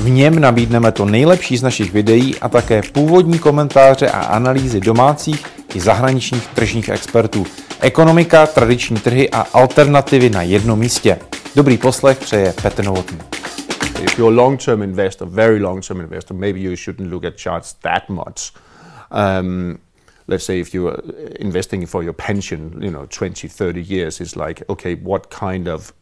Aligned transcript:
V 0.00 0.10
něm 0.10 0.38
nabídneme 0.38 0.92
to 0.92 1.04
nejlepší 1.04 1.56
z 1.56 1.62
našich 1.62 1.92
videí 1.92 2.38
a 2.38 2.48
také 2.48 2.82
původní 2.92 3.38
komentáře 3.38 4.10
a 4.10 4.20
analýzy 4.20 4.80
domácích 4.80 5.46
i 5.74 5.80
zahraničních 5.80 6.46
tržních 6.46 6.88
expertů. 6.88 7.46
Ekonomika, 7.80 8.46
tradiční 8.46 8.96
trhy 8.96 9.30
a 9.30 9.40
alternativy 9.40 10.30
na 10.30 10.42
jednom 10.42 10.78
místě. 10.78 11.18
Dobrý 11.56 11.78
poslech 11.78 12.18
přeje 12.18 12.54
Petr 12.62 12.84
Novotný. 12.84 13.18
If 14.02 14.18
you're 14.18 14.40
a 14.40 14.44
long-term 14.44 14.82
investor, 14.82 15.28
very 15.28 15.62
long-term 15.62 16.00
investor, 16.00 16.36
maybe 16.36 16.60
you 16.60 16.76
shouldn't 16.76 17.12
look 17.12 17.24
at 17.24 17.36
charts 17.36 17.72
that 17.72 18.08
much. 18.08 18.52
Um, 19.10 19.78
let's 20.28 20.44
say 20.44 20.60
if 20.60 20.74
you're 20.74 20.96
investing 21.38 21.86
for 21.86 22.02
your 22.04 22.14
pension, 22.26 22.72
you 22.80 22.90
know, 22.90 23.06
20, 23.06 23.48
30 23.48 23.80
years, 23.80 24.20
it's 24.20 24.36
like, 24.36 24.64
okay, 24.68 24.94
what 24.94 25.30
kind 25.40 25.68
of 25.68 25.92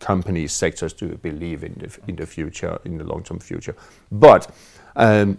companies, 0.00 0.52
sectors 0.52 0.92
do 0.92 1.08
believe 1.16 1.64
in 1.64 1.74
the, 1.74 1.98
in 2.08 2.16
the 2.16 2.26
future, 2.26 2.78
in 2.84 2.98
the 2.98 3.04
long-term 3.04 3.40
future? 3.40 3.76
But 4.10 4.50
um, 4.96 5.38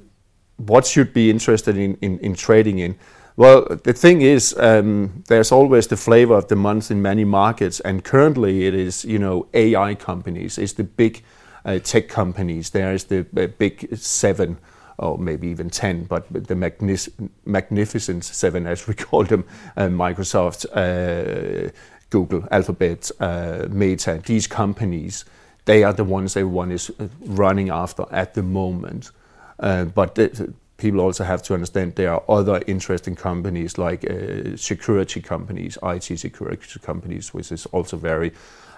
what 0.57 0.85
should 0.85 1.13
be 1.13 1.29
interested 1.29 1.77
in, 1.77 1.95
in, 2.01 2.19
in 2.19 2.35
trading 2.35 2.79
in? 2.79 2.95
Well, 3.37 3.65
the 3.83 3.91
thing 3.91 4.21
is, 4.21 4.55
um, 4.57 5.23
there's 5.27 5.51
always 5.51 5.87
the 5.87 5.97
flavor 5.97 6.35
of 6.35 6.47
the 6.47 6.55
month 6.55 6.89
in 6.89 7.01
many 7.01 7.25
markets, 7.25 7.81
and 7.81 8.01
currently 8.01 8.65
it 8.65 8.73
is, 8.73 9.03
you 9.03 9.19
know, 9.19 9.47
AI 9.53 9.95
companies. 9.95 10.57
It's 10.57 10.73
the 10.73 10.85
big 10.85 11.21
uh, 11.65 11.79
tech 11.79 12.07
companies. 12.07 12.69
There 12.69 12.93
is 12.93 13.05
the 13.05 13.25
uh, 13.35 13.47
big 13.57 13.97
seven, 13.97 14.57
or 14.97 15.17
maybe 15.17 15.49
even 15.49 15.69
ten, 15.69 16.05
but 16.05 16.31
the 16.31 16.55
magnificent 16.55 18.23
seven, 18.23 18.67
as 18.67 18.87
we 18.87 18.93
call 19.05 19.25
them, 19.25 19.43
uh, 19.75 19.87
Microsoft, 19.87 20.65
uh, 20.71 21.71
Google, 22.09 22.47
Alphabet, 22.51 23.11
uh, 23.19 23.67
Meta. 23.69 24.21
These 24.25 24.47
companies, 24.47 25.25
they 25.65 25.83
are 25.83 25.93
the 25.93 26.03
ones 26.03 26.37
everyone 26.37 26.71
is 26.71 26.91
uh, 26.99 27.07
running 27.21 27.69
after 27.69 28.05
at 28.11 28.33
the 28.33 28.43
moment. 28.43 29.11
but 29.57 30.15
the, 30.15 30.53
people 30.77 30.99
also 30.99 31.23
have 31.23 31.41
to 31.41 31.53
understand 31.53 31.95
there 31.95 32.13
are 32.13 32.23
other 32.27 32.61
interesting 32.67 33.15
companies 33.15 33.77
like 33.77 34.09
uh, 34.09 34.55
security 34.57 35.21
companies, 35.21 35.77
IT 35.83 36.19
security 36.19 36.79
companies, 36.79 37.33
which 37.33 37.51
is 37.51 37.65
also 37.67 37.97
very 37.97 38.31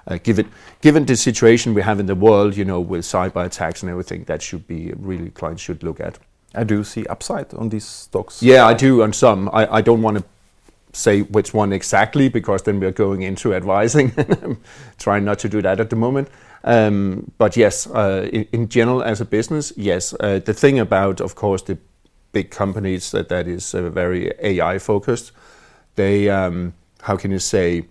uh, 0.07 0.17
given 0.23 0.49
given 0.81 1.05
the 1.05 1.15
situation 1.15 1.73
we 1.73 1.81
have 1.81 1.99
in 1.99 2.05
the 2.05 2.15
world, 2.15 2.55
you 2.55 2.65
know, 2.65 2.79
with 2.79 3.01
cyber 3.01 3.45
attacks 3.45 3.83
and 3.83 3.89
everything, 3.89 4.23
that 4.25 4.41
should 4.41 4.65
be 4.67 4.93
really 4.97 5.29
clients 5.31 5.61
should 5.61 5.83
look 5.83 5.99
at. 5.99 6.17
I 6.55 6.63
do 6.63 6.83
see 6.83 7.05
upside 7.07 7.53
on 7.53 7.69
these 7.69 7.85
stocks. 7.85 8.41
Yeah, 8.41 8.65
I 8.65 8.73
do 8.73 9.03
on 9.03 9.13
some. 9.13 9.49
I, 9.51 9.75
I 9.75 9.81
don't 9.81 10.01
want 10.01 10.17
to 10.17 10.23
say 10.97 11.21
which 11.21 11.53
one 11.53 11.71
exactly 11.71 12.29
because 12.29 12.63
then 12.63 12.79
we're 12.79 12.91
going 12.91 13.21
into 13.21 13.53
advising. 13.53 14.11
trying 14.97 15.25
not 15.25 15.39
to 15.39 15.49
do 15.49 15.61
that 15.61 15.79
at 15.79 15.89
the 15.89 15.95
moment. 15.95 16.29
Um, 16.63 17.31
but 17.37 17.55
yes, 17.55 17.87
uh, 17.87 18.27
in, 18.33 18.47
in, 18.51 18.67
general, 18.67 19.03
as 19.03 19.21
a 19.21 19.25
business, 19.25 19.71
yes. 19.77 20.13
Uh, 20.19 20.39
the 20.39 20.53
thing 20.53 20.79
about, 20.79 21.21
of 21.21 21.35
course, 21.35 21.61
the 21.61 21.77
big 22.31 22.49
companies 22.49 23.11
that 23.11 23.29
that 23.29 23.47
is 23.47 23.73
uh, 23.73 23.89
very 23.89 24.31
AI 24.41 24.79
focused, 24.79 25.31
they 25.95 26.29
um, 26.29 26.73
how 27.01 27.15
can 27.15 27.31
you 27.31 27.39
say? 27.39 27.85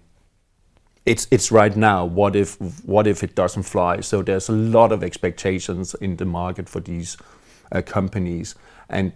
It's 1.05 1.29
it's 1.31 1.53
right 1.53 1.77
now. 1.77 2.05
What 2.05 2.35
if 2.35 2.61
what 2.85 3.07
if 3.07 3.23
it 3.23 3.37
doesn't 3.37 3.63
fly? 3.63 4.01
So 4.01 4.23
there's 4.23 4.49
a 4.49 4.53
lot 4.53 4.91
of 4.93 5.03
expectations 5.05 5.95
in 5.95 6.17
the 6.17 6.25
market 6.25 6.69
for 6.69 6.81
these 6.81 7.17
uh, 7.71 7.83
companies, 7.83 8.57
and 8.89 9.13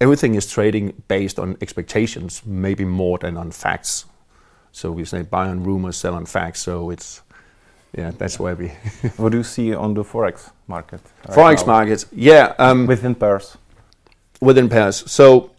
everything 0.00 0.34
is 0.34 0.50
trading 0.50 1.02
based 1.08 1.38
on 1.38 1.56
expectations, 1.60 2.42
maybe 2.44 2.84
more 2.84 3.18
than 3.18 3.36
on 3.36 3.50
facts. 3.50 4.06
So 4.72 4.90
we 4.90 5.04
say 5.04 5.22
buy 5.22 5.48
on 5.48 5.62
rumors, 5.62 5.96
sell 5.96 6.14
on 6.14 6.26
facts. 6.26 6.60
So 6.60 6.90
it's 6.90 7.22
yeah, 7.96 8.10
that's 8.18 8.40
where 8.40 8.56
we. 8.56 8.68
what 9.16 9.30
do 9.32 9.38
you 9.38 9.44
see 9.44 9.74
on 9.74 9.94
the 9.94 10.02
forex 10.02 10.50
market? 10.66 11.00
Right 11.28 11.36
forex 11.36 11.60
now? 11.60 11.72
market, 11.72 12.04
yeah, 12.12 12.54
um, 12.58 12.86
within 12.86 13.14
pairs. 13.14 13.56
Within 14.40 14.68
pairs. 14.68 15.10
So 15.10 15.52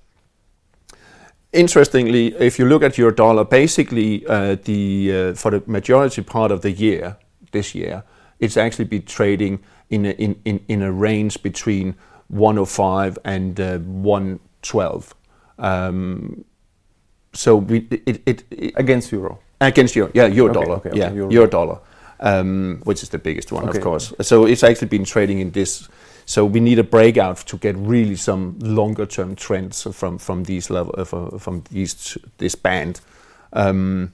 interestingly, 1.53 2.35
if 2.35 2.59
you 2.59 2.66
look 2.66 2.84
at 2.84 2.97
your 2.97 3.12
dollar, 3.12 3.45
basically 3.45 4.25
uh, 4.28 4.57
the 4.63 5.12
uh, 5.13 5.34
for 5.34 5.51
the 5.51 5.63
majority 5.66 6.22
part 6.22 6.51
of 6.51 6.62
the 6.62 6.72
year 6.72 7.18
this 7.51 7.74
year, 7.74 8.03
it's 8.40 8.57
actually 8.57 8.85
been 8.85 9.03
trading 9.03 9.63
in 9.90 10.06
a, 10.06 10.12
in, 10.12 10.40
in, 10.44 10.59
in 10.68 10.81
a 10.81 10.91
range 10.91 11.41
between 11.41 11.95
105 12.30 13.19
and 13.24 13.59
uh, 13.59 13.78
112. 13.80 15.16
Um, 15.58 16.46
so 17.34 17.58
we, 17.58 17.88
it, 17.91 18.22
it, 18.25 18.44
it, 18.50 18.74
against 18.75 19.12
euro. 19.12 19.40
Against 19.62 19.96
euro, 19.96 20.12
yeah, 20.13 20.25
euro 20.25 20.52
okay, 20.52 20.62
dollar, 20.62 20.75
okay, 20.78 20.90
okay, 20.90 21.00
yeah, 21.00 21.12
euro, 21.12 21.31
euro 21.31 21.47
dollar, 21.47 21.80
um, 22.19 22.81
which 22.84 23.03
is 23.03 23.09
the 23.09 23.18
biggest 23.18 23.52
one, 23.52 23.68
of 23.68 23.80
course. 23.81 24.13
So 24.22 24.46
it's 24.46 24.63
actually 24.63 24.90
been 24.90 25.06
trading 25.06 25.40
in 25.40 25.52
this. 25.52 25.88
So 26.25 26.46
we 26.46 26.59
need 26.59 26.80
a 26.80 26.84
breakout 26.84 27.38
to 27.38 27.58
get 27.58 27.75
really 27.78 28.16
some 28.16 28.57
longer 28.59 29.06
term 29.06 29.36
trends 29.36 29.84
from 29.94 30.18
from 30.18 30.44
these 30.44 30.69
level 30.69 30.94
uh, 30.97 31.38
from 31.38 31.63
these 31.69 32.18
this 32.38 32.56
band. 32.56 33.00
Um, 33.53 34.12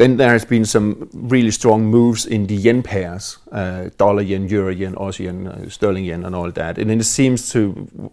then 0.00 0.16
there 0.16 0.32
has 0.32 0.46
been 0.46 0.64
some 0.64 1.10
really 1.12 1.50
strong 1.50 1.84
moves 1.84 2.24
in 2.24 2.46
the 2.46 2.54
yen 2.54 2.82
pairs, 2.82 3.36
uh, 3.52 3.90
dollar 3.98 4.22
yen, 4.22 4.48
euro 4.48 4.72
yen, 4.72 4.94
Aussie 4.94 5.26
yen, 5.26 5.46
uh, 5.46 5.68
sterling 5.68 6.06
yen, 6.06 6.24
and 6.24 6.34
all 6.34 6.50
that. 6.50 6.78
And 6.78 6.90
it 6.90 7.04
seems 7.04 7.50
to 7.50 8.10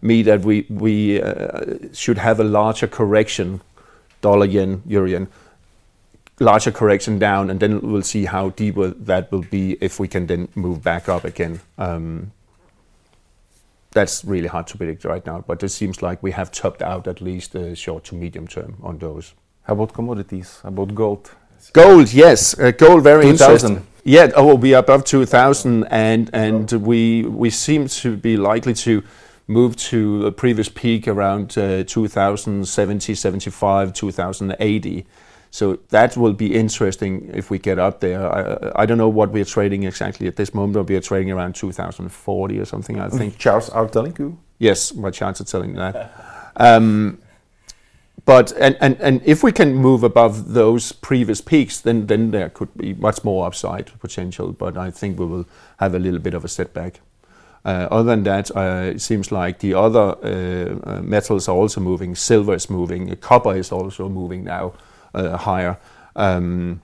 me 0.00 0.22
that 0.22 0.40
we 0.40 0.66
we 0.68 1.22
uh, 1.22 1.60
should 1.92 2.18
have 2.18 2.40
a 2.40 2.44
larger 2.44 2.88
correction, 2.88 3.60
dollar 4.20 4.46
yen, 4.46 4.82
euro 4.84 5.06
yen, 5.06 5.28
larger 6.40 6.72
correction 6.72 7.20
down, 7.20 7.50
and 7.50 7.60
then 7.60 7.80
we'll 7.80 8.02
see 8.02 8.24
how 8.24 8.48
deep 8.48 8.74
that 9.06 9.30
will 9.30 9.46
be 9.48 9.76
if 9.80 10.00
we 10.00 10.08
can 10.08 10.26
then 10.26 10.48
move 10.56 10.82
back 10.82 11.08
up 11.08 11.24
again. 11.24 11.60
Um, 11.78 12.32
that's 13.92 14.24
really 14.24 14.48
hard 14.48 14.66
to 14.66 14.76
predict 14.76 15.04
right 15.04 15.24
now, 15.24 15.44
but 15.46 15.62
it 15.62 15.68
seems 15.68 16.02
like 16.02 16.20
we 16.20 16.32
have 16.32 16.50
topped 16.50 16.82
out 16.82 17.06
at 17.06 17.20
least 17.20 17.54
short 17.74 18.02
to 18.04 18.16
medium 18.16 18.48
term 18.48 18.74
on 18.82 18.98
those. 18.98 19.34
How 19.64 19.74
about 19.74 19.92
commodities? 19.92 20.60
How 20.62 20.70
about 20.70 20.94
gold? 20.94 21.30
Gold, 21.72 22.12
yes, 22.12 22.58
uh, 22.58 22.72
gold 22.72 23.04
very 23.04 23.22
2000. 23.22 23.32
interesting. 23.32 23.86
Yeah, 24.04 24.30
oh, 24.34 24.56
we 24.56 24.74
are 24.74 24.80
above 24.80 25.04
2000, 25.04 25.84
and 25.84 26.28
and 26.32 26.72
we 26.72 27.22
we 27.22 27.50
seem 27.50 27.86
to 27.86 28.16
be 28.16 28.36
likely 28.36 28.74
to 28.74 29.04
move 29.46 29.76
to 29.76 30.26
a 30.26 30.32
previous 30.32 30.68
peak 30.68 31.06
around 31.06 31.56
uh, 31.56 31.84
2070, 31.84 33.14
75, 33.14 33.92
2080. 33.92 35.06
So 35.50 35.78
that 35.90 36.16
will 36.16 36.32
be 36.32 36.54
interesting 36.54 37.30
if 37.34 37.50
we 37.50 37.58
get 37.58 37.78
up 37.78 38.00
there. 38.00 38.26
I, 38.26 38.82
I 38.82 38.86
don't 38.86 38.98
know 38.98 39.10
what 39.10 39.30
we're 39.30 39.44
trading 39.44 39.84
exactly 39.84 40.26
at 40.26 40.36
this 40.36 40.54
moment, 40.54 40.74
but 40.74 40.88
we 40.88 40.96
are 40.96 41.00
trading 41.00 41.30
around 41.30 41.54
2040 41.54 42.58
or 42.58 42.64
something, 42.64 42.98
I 42.98 43.08
think. 43.10 43.38
Charts 43.38 43.68
are 43.68 43.86
telling 43.86 44.16
you? 44.18 44.38
Yes, 44.58 44.94
my 44.94 45.10
charts 45.10 45.40
are 45.40 45.44
telling 45.44 45.70
you 45.70 45.76
that. 45.76 46.12
Um, 46.54 47.21
but 48.24 48.52
and, 48.52 48.76
and, 48.80 49.00
and 49.00 49.20
if 49.24 49.42
we 49.42 49.52
can 49.52 49.74
move 49.74 50.04
above 50.04 50.52
those 50.52 50.92
previous 50.92 51.40
peaks, 51.40 51.80
then 51.80 52.06
then 52.06 52.30
there 52.30 52.48
could 52.50 52.72
be 52.76 52.94
much 52.94 53.24
more 53.24 53.46
upside 53.46 53.98
potential. 53.98 54.52
But 54.52 54.76
I 54.76 54.90
think 54.90 55.18
we 55.18 55.26
will 55.26 55.46
have 55.78 55.94
a 55.94 55.98
little 55.98 56.20
bit 56.20 56.34
of 56.34 56.44
a 56.44 56.48
setback. 56.48 57.00
Uh, 57.64 57.88
other 57.90 58.04
than 58.04 58.22
that, 58.24 58.50
uh, 58.56 58.92
it 58.94 59.00
seems 59.00 59.30
like 59.30 59.60
the 59.60 59.74
other 59.74 60.16
uh, 60.24 60.90
uh 60.90 61.02
metals 61.02 61.48
are 61.48 61.56
also 61.56 61.80
moving. 61.80 62.14
Silver 62.14 62.54
is 62.54 62.70
moving. 62.70 63.14
Copper 63.16 63.56
is 63.56 63.72
also 63.72 64.08
moving 64.08 64.44
now 64.44 64.72
uh, 65.14 65.36
higher 65.36 65.78
um, 66.14 66.80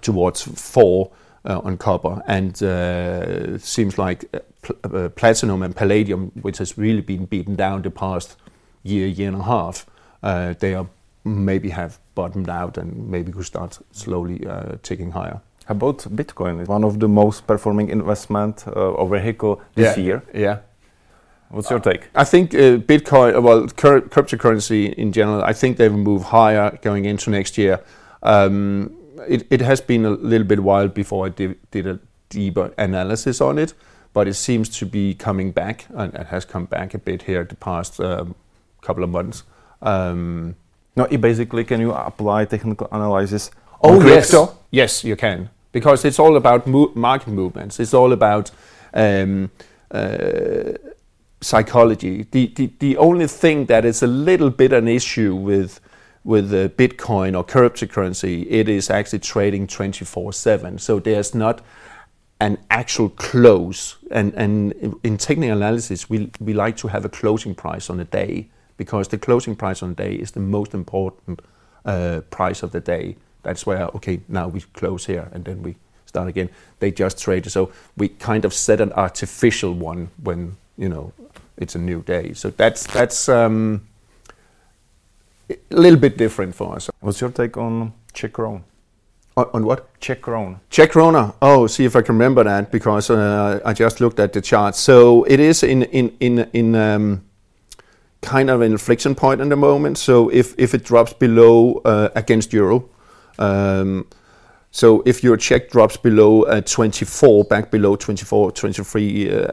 towards 0.00 0.42
four 0.42 1.10
uh, 1.44 1.60
on 1.60 1.76
copper, 1.76 2.22
and 2.26 2.62
it 2.62 3.60
seems 3.60 3.98
like 3.98 4.24
pl- 4.62 5.10
platinum 5.10 5.62
and 5.62 5.76
palladium, 5.76 6.32
which 6.40 6.58
has 6.58 6.78
really 6.78 7.02
been 7.02 7.26
beaten 7.26 7.54
down 7.54 7.82
the 7.82 7.90
past 7.90 8.36
year, 8.82 9.06
year 9.06 9.28
and 9.28 9.40
a 9.40 9.44
half 9.44 9.86
uh, 10.24 10.54
they 10.58 10.74
are 10.74 10.86
maybe 11.24 11.70
have 11.70 11.98
bottomed 12.14 12.48
out 12.48 12.78
and 12.78 13.08
maybe 13.08 13.30
could 13.32 13.44
start 13.44 13.78
slowly 13.92 14.46
uh, 14.46 14.76
ticking 14.82 15.12
higher. 15.12 15.40
About 15.68 15.98
Bitcoin? 15.98 16.60
It's 16.60 16.68
one 16.68 16.84
of 16.84 16.98
the 16.98 17.08
most 17.08 17.46
performing 17.46 17.88
investment 17.88 18.64
uh, 18.66 18.70
or 18.70 19.08
vehicle 19.08 19.62
this 19.74 19.96
yeah, 19.96 20.02
year. 20.02 20.22
Yeah. 20.34 20.58
What's 21.50 21.70
your 21.70 21.80
take? 21.80 22.08
I 22.14 22.24
think 22.24 22.54
uh, 22.54 22.78
Bitcoin, 22.78 23.42
well, 23.42 23.68
cur- 23.68 24.02
cryptocurrency 24.02 24.92
in 24.94 25.12
general, 25.12 25.42
I 25.42 25.52
think 25.52 25.76
they 25.76 25.88
will 25.88 25.98
move 25.98 26.22
higher 26.24 26.78
going 26.82 27.04
into 27.04 27.30
next 27.30 27.56
year. 27.56 27.80
Um, 28.22 28.90
it, 29.28 29.46
it 29.50 29.60
has 29.60 29.80
been 29.80 30.04
a 30.04 30.10
little 30.10 30.46
bit 30.46 30.60
while 30.60 30.88
before 30.88 31.26
I 31.26 31.28
did, 31.30 31.56
did 31.70 31.86
a 31.86 31.98
deeper 32.28 32.72
analysis 32.76 33.40
on 33.40 33.58
it, 33.58 33.74
but 34.12 34.26
it 34.26 34.34
seems 34.34 34.68
to 34.78 34.86
be 34.86 35.14
coming 35.14 35.52
back 35.52 35.86
and 35.94 36.12
it 36.14 36.26
has 36.26 36.44
come 36.44 36.64
back 36.64 36.92
a 36.94 36.98
bit 36.98 37.22
here 37.22 37.44
the 37.44 37.56
past 37.56 38.00
um, 38.00 38.34
couple 38.82 39.04
of 39.04 39.10
months. 39.10 39.44
Um, 39.84 40.56
No, 40.96 41.06
basically 41.06 41.64
can 41.64 41.80
you 41.80 41.92
apply 41.92 42.44
technical 42.44 42.86
analysis 42.92 43.50
Oh 43.86 44.00
yes, 44.06 44.34
yes, 44.70 45.04
you 45.04 45.14
can 45.16 45.50
because 45.72 46.06
it's 46.06 46.18
all 46.18 46.36
about 46.36 46.66
mo- 46.66 46.92
market 46.94 47.28
movements. 47.28 47.78
It's 47.78 47.92
all 47.92 48.12
about 48.12 48.50
um, 48.94 49.50
uh, 49.90 50.72
psychology. 51.42 52.26
The, 52.30 52.46
the 52.46 52.72
the 52.78 52.96
only 52.96 53.26
thing 53.26 53.66
that 53.66 53.84
is 53.84 54.02
a 54.02 54.06
little 54.06 54.50
bit 54.50 54.72
an 54.72 54.88
issue 54.88 55.34
with 55.34 55.80
with 56.24 56.54
uh, 56.54 56.68
Bitcoin 56.68 57.36
or 57.36 57.44
cryptocurrency, 57.44 58.46
it 58.48 58.68
is 58.68 58.88
actually 58.88 59.18
trading 59.18 59.66
twenty 59.66 60.06
four 60.06 60.32
seven. 60.32 60.78
So 60.78 60.98
there's 60.98 61.34
not 61.34 61.60
an 62.40 62.56
actual 62.70 63.10
close. 63.10 63.96
And 64.10 64.32
and 64.34 64.72
in 65.02 65.18
technical 65.18 65.56
analysis, 65.58 66.08
we 66.08 66.30
we 66.40 66.54
like 66.54 66.78
to 66.78 66.88
have 66.88 67.04
a 67.04 67.10
closing 67.10 67.54
price 67.54 67.90
on 67.90 68.00
a 68.00 68.04
day 68.04 68.48
because 68.76 69.08
the 69.08 69.18
closing 69.18 69.56
price 69.56 69.82
on 69.82 69.94
day 69.94 70.14
is 70.14 70.32
the 70.32 70.40
most 70.40 70.74
important 70.74 71.40
uh, 71.84 72.20
price 72.30 72.62
of 72.62 72.70
the 72.72 72.80
day. 72.80 73.16
That's 73.42 73.66
where 73.66 73.86
okay 73.96 74.20
now 74.28 74.48
we 74.48 74.60
close 74.60 75.06
here 75.06 75.28
and 75.32 75.44
then 75.44 75.62
we 75.62 75.76
start 76.06 76.28
again. 76.28 76.48
They 76.78 76.90
just 76.90 77.18
trade, 77.18 77.50
so 77.50 77.70
we 77.96 78.08
kind 78.08 78.44
of 78.44 78.52
set 78.52 78.80
an 78.80 78.92
artificial 78.92 79.74
one 79.74 80.08
when 80.22 80.56
you 80.78 80.88
know 80.88 81.12
it's 81.56 81.74
a 81.74 81.78
new 81.78 82.02
day. 82.02 82.32
So 82.34 82.50
that's 82.50 82.86
that's 82.86 83.28
um, 83.28 83.86
a 85.50 85.56
little 85.70 85.98
bit 85.98 86.16
different 86.16 86.54
for 86.54 86.76
us. 86.76 86.90
What's 87.00 87.20
your 87.20 87.30
take 87.30 87.56
on 87.56 87.92
Czech? 88.12 88.38
On, 89.36 89.46
on 89.52 89.64
what? 89.64 90.00
Czech 90.00 90.20
krone. 90.20 90.60
Czech 90.70 90.92
krona. 90.92 91.34
Oh, 91.42 91.66
see 91.66 91.84
if 91.84 91.96
I 91.96 92.02
can 92.02 92.14
remember 92.14 92.44
that 92.44 92.70
because 92.70 93.10
uh, 93.10 93.60
I 93.64 93.72
just 93.72 94.00
looked 94.00 94.20
at 94.20 94.32
the 94.32 94.40
chart. 94.40 94.76
So 94.76 95.24
it 95.24 95.40
is 95.40 95.62
in 95.62 95.82
in 95.82 96.12
in 96.20 96.48
in 96.52 96.74
um, 96.74 97.20
kind 98.24 98.50
of 98.50 98.60
an 98.60 98.72
inflection 98.72 99.14
point 99.14 99.40
at 99.40 99.48
the 99.48 99.56
moment. 99.56 99.98
So 99.98 100.28
if 100.30 100.54
if 100.58 100.74
it 100.74 100.84
drops 100.84 101.12
below 101.12 101.80
uh, 101.84 102.08
against 102.14 102.52
euro, 102.52 102.88
um, 103.38 104.06
so 104.70 105.02
if 105.06 105.22
your 105.22 105.36
Czech 105.36 105.70
drops 105.70 105.96
below 105.96 106.42
uh, 106.42 106.60
24, 106.60 107.44
back 107.44 107.70
below 107.70 107.94
24, 107.94 108.50
23 108.50 109.30
uh, 109.30 109.46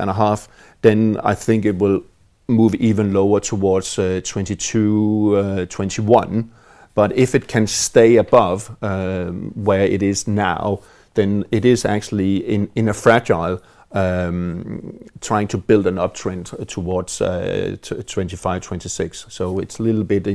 and 0.00 0.08
a 0.08 0.14
half, 0.14 0.48
then 0.80 1.18
I 1.22 1.34
think 1.34 1.66
it 1.66 1.78
will 1.78 2.02
move 2.48 2.74
even 2.76 3.12
lower 3.12 3.40
towards 3.40 3.98
uh, 3.98 4.20
22, 4.24 5.36
uh, 5.36 5.66
21. 5.66 6.50
But 6.94 7.12
if 7.16 7.34
it 7.34 7.48
can 7.48 7.66
stay 7.66 8.16
above 8.16 8.76
um, 8.82 9.52
where 9.54 9.84
it 9.84 10.02
is 10.02 10.26
now, 10.26 10.80
then 11.14 11.44
it 11.50 11.64
is 11.64 11.84
actually 11.84 12.36
in, 12.38 12.70
in 12.74 12.88
a 12.88 12.94
fragile 12.94 13.60
trying 13.92 15.48
to 15.48 15.58
build 15.58 15.86
an 15.86 15.96
uptrend 15.96 16.66
towards 16.66 17.20
uh, 17.20 17.76
t- 17.82 18.02
25, 18.02 18.62
26. 18.62 19.26
So 19.28 19.58
it's 19.58 19.78
a 19.78 19.82
little 19.82 20.04
bit 20.04 20.26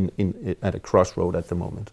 at 0.61 0.75
a 0.75 0.79
crossroad 0.79 1.35
at 1.35 1.49
the 1.49 1.55
moment. 1.55 1.91